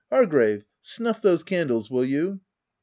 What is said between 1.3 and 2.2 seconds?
candles, will